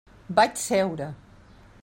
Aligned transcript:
Vaig 0.39 0.55
seure. 0.63 1.11